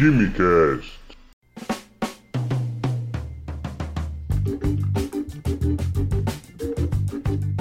[0.00, 0.98] Quimicast.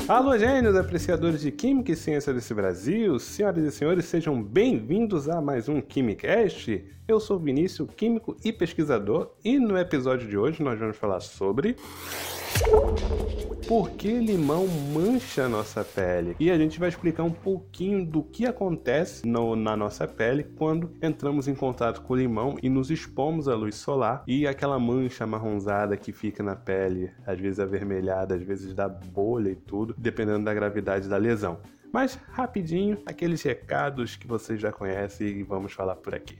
[0.08, 5.42] Alô, gênios, apreciadores de Química e Ciência desse Brasil, senhoras e senhores, sejam bem-vindos a
[5.42, 6.82] mais um Quimicast.
[7.06, 11.76] Eu sou Vinícius, químico e pesquisador, e no episódio de hoje nós vamos falar sobre
[13.70, 16.36] por que limão mancha a nossa pele.
[16.40, 20.98] E a gente vai explicar um pouquinho do que acontece no, na nossa pele quando
[21.04, 25.28] entramos em contato com o limão e nos expomos à luz solar e aquela mancha
[25.28, 30.46] marronzada que fica na pele, às vezes avermelhada, às vezes dá bolha e tudo, dependendo
[30.46, 31.60] da gravidade da lesão.
[31.94, 36.40] Mas rapidinho, aqueles recados que vocês já conhecem e vamos falar por aqui.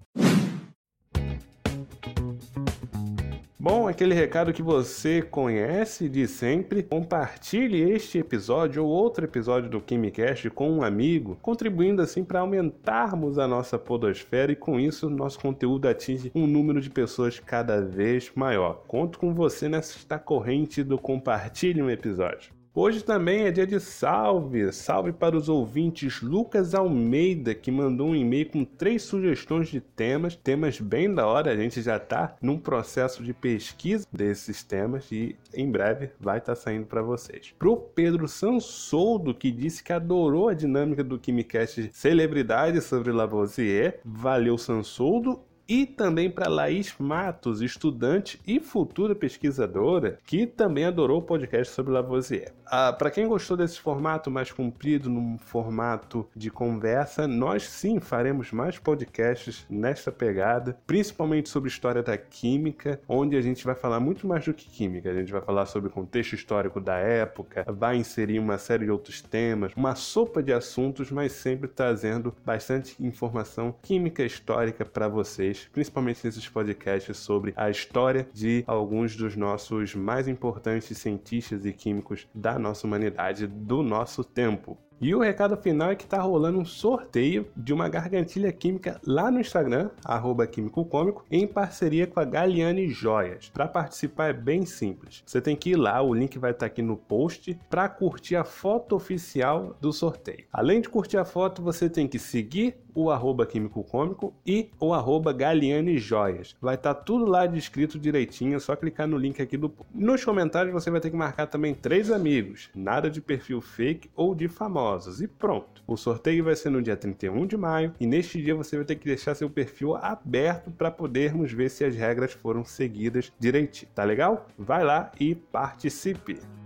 [3.62, 9.82] Bom, aquele recado que você conhece de sempre, compartilhe este episódio ou outro episódio do
[9.82, 15.42] KimiCast com um amigo, contribuindo assim para aumentarmos a nossa podosfera e com isso nosso
[15.42, 18.82] conteúdo atinge um número de pessoas cada vez maior.
[18.88, 22.59] Conto com você nesta corrente do compartilhe um episódio.
[22.82, 24.72] Hoje também é dia de salve.
[24.72, 30.34] Salve para os ouvintes Lucas Almeida, que mandou um e-mail com três sugestões de temas,
[30.34, 31.52] temas bem da hora.
[31.52, 36.56] A gente já está num processo de pesquisa desses temas e em breve vai estar
[36.56, 37.54] tá saindo para vocês.
[37.60, 44.00] Pro Pedro Sansoldo, que disse que adorou a dinâmica do KimiCast Celebridade sobre Lavoisier.
[44.06, 51.22] Valeu, Sansoldo e também para Laís Matos, estudante e futura pesquisadora, que também adorou o
[51.24, 52.52] podcast sobre Lavoisier.
[52.66, 58.52] Ah, para quem gostou desse formato mais comprido, num formato de conversa, nós sim faremos
[58.52, 64.28] mais podcasts nesta pegada, principalmente sobre história da química, onde a gente vai falar muito
[64.28, 65.10] mais do que química.
[65.10, 69.22] A gente vai falar sobre contexto histórico da época, vai inserir uma série de outros
[69.22, 76.24] temas, uma sopa de assuntos, mas sempre trazendo bastante informação química histórica para vocês principalmente
[76.24, 82.60] nesses podcasts sobre a história de alguns dos nossos mais importantes cientistas e químicos da
[82.60, 84.78] nossa humanidade, do nosso tempo.
[85.02, 89.32] E o recado final é que está rolando um sorteio de uma gargantilha química lá
[89.32, 90.90] no Instagram, arroba Químico
[91.32, 93.50] em parceria com a Galiane Joias.
[93.50, 95.24] Para participar é bem simples.
[95.26, 98.36] Você tem que ir lá, o link vai estar tá aqui no post, para curtir
[98.36, 100.46] a foto oficial do sorteio.
[100.52, 104.94] Além de curtir a foto, você tem que seguir o arroba Químico Cômico e o
[104.94, 106.56] arroba Galiane Joias.
[106.62, 110.24] Vai estar tá tudo lá descrito direitinho, é só clicar no link aqui do Nos
[110.24, 114.48] comentários você vai ter que marcar também três amigos, nada de perfil fake ou de
[114.48, 115.22] famosos.
[115.22, 115.82] E pronto.
[115.88, 118.96] O sorteio vai ser no dia 31 de maio e neste dia você vai ter
[118.96, 123.92] que deixar seu perfil aberto para podermos ver se as regras foram seguidas direitinho.
[123.96, 124.48] Tá legal?
[124.58, 126.59] Vai lá e participe!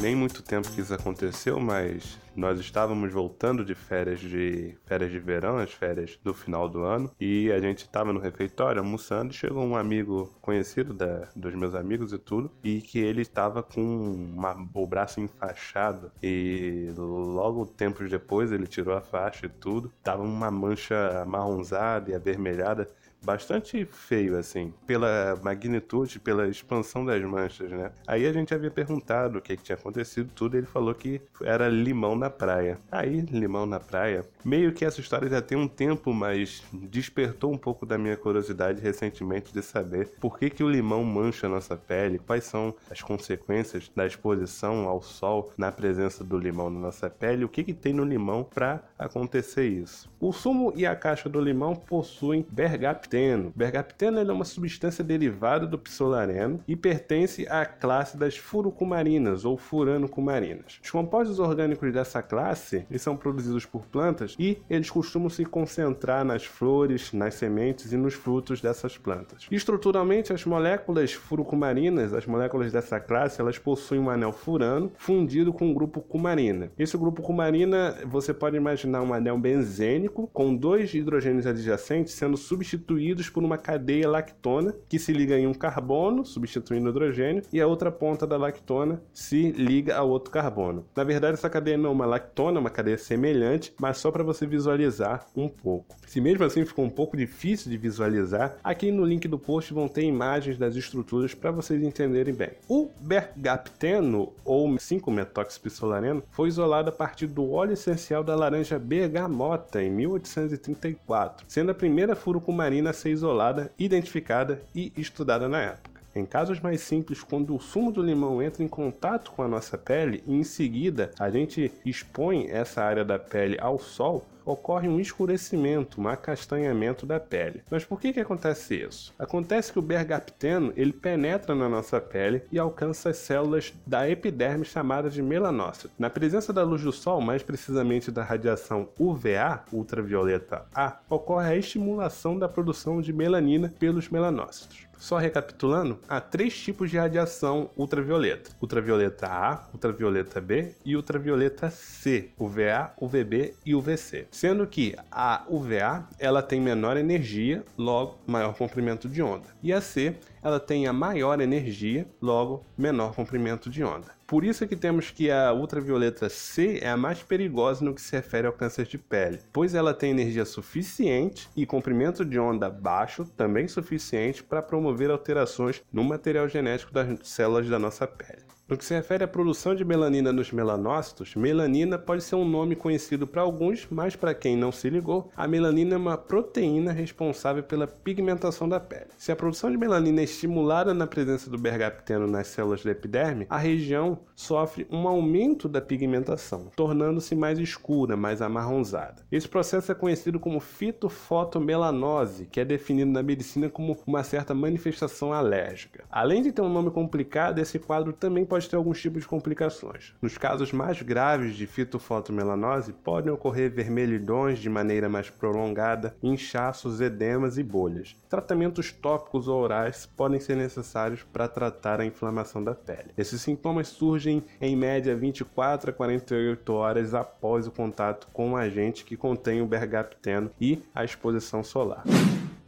[0.00, 5.18] Nem muito tempo que isso aconteceu, mas nós estávamos voltando de férias de férias de
[5.18, 9.36] verão, as férias do final do ano, e a gente estava no refeitório almoçando e
[9.36, 13.82] chegou um amigo conhecido da, dos meus amigos e tudo, e que ele estava com
[13.82, 20.22] uma, o braço enfaixado e logo tempos depois ele tirou a faixa e tudo, tava
[20.22, 22.90] uma mancha marronzada e avermelhada
[23.22, 27.92] bastante feio, assim, pela magnitude, pela expansão das manchas, né?
[28.06, 29.89] Aí a gente havia perguntado o que, que tinha acontecido,
[30.34, 32.78] tudo, e ele falou que era limão na praia.
[32.90, 37.58] Aí, limão na praia, meio que essa história já tem um tempo, mas despertou um
[37.58, 41.76] pouco da minha curiosidade recentemente de saber por que, que o limão mancha a nossa
[41.76, 47.08] pele, quais são as consequências da exposição ao sol na presença do limão na nossa
[47.08, 50.10] pele, o que, que tem no limão para acontecer isso.
[50.20, 53.52] O sumo e a caixa do limão possuem bergapteno.
[53.54, 60.80] Bergapteno é uma substância derivada do psolareno e pertence à classe das furucumarinas ou furanocumarinas.
[60.82, 66.44] Os compostos orgânicos dessa classe são produzidos por plantas e eles costumam se concentrar nas
[66.44, 69.46] flores, nas sementes e nos frutos dessas plantas.
[69.50, 75.70] Estruturalmente, as moléculas furucumarinas, as moléculas dessa classe, elas possuem um anel furano fundido com
[75.70, 76.70] o grupo cumarina.
[76.78, 82.80] Esse grupo cumarina, você pode imaginar um anel benzênico com dois hidrogênios adjacentes sendo substituídos
[82.90, 87.60] substituídos por uma cadeia lactona que se liga em um carbono, substituindo o hidrogênio, e
[87.60, 90.84] a outra ponta da lactona se liga ao outro carbono.
[90.94, 94.24] Na verdade, essa cadeia não é uma lactona, é uma cadeia semelhante, mas só para
[94.24, 95.96] você visualizar um pouco.
[96.06, 99.88] Se mesmo assim ficou um pouco difícil de visualizar, aqui no link do post vão
[99.88, 102.50] ter imagens das estruturas para vocês entenderem bem.
[102.68, 109.90] O bergapteno, ou 5-metoxipisolareno, foi isolado a partir do óleo essencial da laranja bergamota em
[109.90, 115.89] 1834, sendo a primeira furucumarina a ser isolada, identificada e estudada na época.
[116.14, 119.78] Em casos mais simples, quando o sumo do limão entra em contato com a nossa
[119.78, 124.98] pele e em seguida a gente expõe essa área da pele ao sol, ocorre um
[124.98, 127.62] escurecimento, um acastanhamento da pele.
[127.70, 129.14] Mas por que, que acontece isso?
[129.18, 134.64] Acontece que o bergapteno ele penetra na nossa pele e alcança as células da epiderme
[134.64, 135.90] chamadas de melanócitos.
[135.98, 141.56] Na presença da luz do sol, mais precisamente da radiação UVA, ultravioleta A, ocorre a
[141.56, 144.89] estimulação da produção de melanina pelos melanócitos.
[145.00, 152.30] Só recapitulando, há três tipos de radiação ultravioleta: ultravioleta A, ultravioleta B e ultravioleta C,
[152.38, 154.28] UVA, UVB e UVC.
[154.30, 159.80] Sendo que a UVA ela tem menor energia, logo maior comprimento de onda, e a
[159.80, 164.19] C ela tem a maior energia, logo menor comprimento de onda.
[164.30, 168.00] Por isso é que temos que a ultravioleta C é a mais perigosa no que
[168.00, 172.70] se refere ao câncer de pele, pois ela tem energia suficiente e comprimento de onda
[172.70, 178.44] baixo, também suficiente para promover alterações no material genético das células da nossa pele.
[178.70, 182.76] No que se refere à produção de melanina nos melanócitos, melanina pode ser um nome
[182.76, 187.64] conhecido para alguns, mas para quem não se ligou, a melanina é uma proteína responsável
[187.64, 189.08] pela pigmentação da pele.
[189.18, 193.44] Se a produção de melanina é estimulada na presença do bergapteno nas células da epiderme,
[193.50, 199.24] a região sofre um aumento da pigmentação, tornando-se mais escura, mais amarronzada.
[199.32, 205.32] Esse processo é conhecido como fitofotomelanose, que é definido na medicina como uma certa manifestação
[205.32, 206.04] alérgica.
[206.08, 209.28] Além de ter um nome complicado, esse quadro também pode pode ter alguns tipos de
[209.28, 210.12] complicações.
[210.20, 217.56] Nos casos mais graves de fitofotomelanose, podem ocorrer vermelhidões de maneira mais prolongada, inchaços, edemas
[217.56, 218.14] e bolhas.
[218.28, 223.12] Tratamentos tópicos ou orais podem ser necessários para tratar a inflamação da pele.
[223.16, 229.04] Esses sintomas surgem em média 24 a 48 horas após o contato com o agente
[229.04, 232.04] que contém o bergapteno e a exposição solar.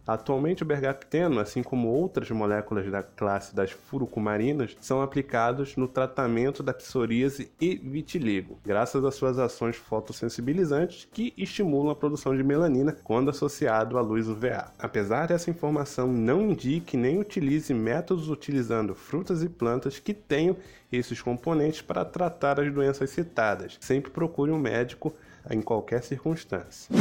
[0.07, 6.63] Atualmente, o bergapteno, assim como outras moléculas da classe das furucumarinas, são aplicados no tratamento
[6.63, 12.97] da psoríase e vitiligo, graças às suas ações fotossensibilizantes que estimulam a produção de melanina
[13.05, 14.73] quando associado à luz UVA.
[14.79, 20.57] Apesar dessa informação não indique nem utilize métodos utilizando frutas e plantas que tenham
[20.91, 25.15] esses componentes para tratar as doenças citadas, sempre procure um médico
[25.51, 26.95] em qualquer circunstância.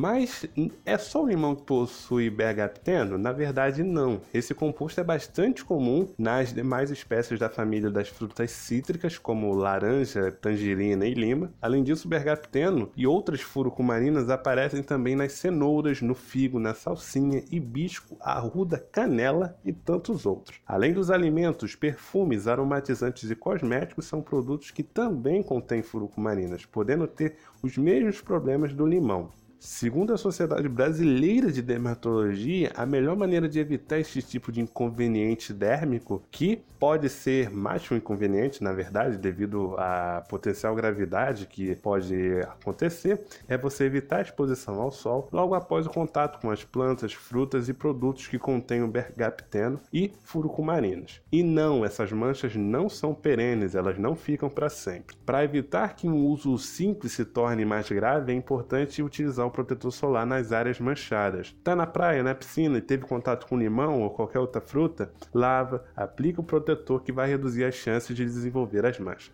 [0.00, 0.46] Mas
[0.86, 3.18] é só o limão que possui bergapteno?
[3.18, 4.22] Na verdade, não.
[4.32, 10.32] Esse composto é bastante comum nas demais espécies da família das frutas cítricas, como laranja,
[10.32, 11.52] tangerina e lima.
[11.60, 17.44] Além disso, o bergapteno e outras furucumarinas aparecem também nas cenouras, no figo, na salsinha,
[17.50, 20.62] hibisco, arruda, canela e tantos outros.
[20.66, 27.36] Além dos alimentos, perfumes, aromatizantes e cosméticos são produtos que também contêm furucumarinas, podendo ter
[27.62, 29.38] os mesmos problemas do limão.
[29.60, 35.52] Segundo a Sociedade Brasileira de Dermatologia, a melhor maneira de evitar esse tipo de inconveniente
[35.52, 41.76] dérmico, que pode ser mais que um inconveniente, na verdade, devido à potencial gravidade que
[41.76, 46.64] pode acontecer, é você evitar a exposição ao sol logo após o contato com as
[46.64, 51.20] plantas, frutas e produtos que contêm o bergapteno e furucumarinas.
[51.30, 55.16] E não, essas manchas não são perenes, elas não ficam para sempre.
[55.26, 59.92] Para evitar que um uso simples se torne mais grave, é importante utilizar o protetor
[59.92, 61.54] solar nas áreas manchadas.
[61.62, 65.12] Tá na praia, na piscina e teve contato com limão ou qualquer outra fruta?
[65.34, 69.30] Lava, aplica o protetor que vai reduzir as chances de desenvolver as manchas.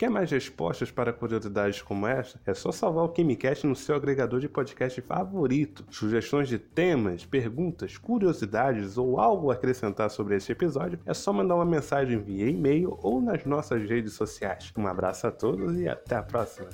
[0.00, 2.40] Quer mais respostas para curiosidades como esta?
[2.46, 5.84] É só salvar o KimiCast no seu agregador de podcast favorito.
[5.90, 11.56] Sugestões de temas, perguntas, curiosidades ou algo a acrescentar sobre este episódio é só mandar
[11.56, 14.72] uma mensagem via e-mail ou nas nossas redes sociais.
[14.74, 16.70] Um abraço a todos e até a próxima!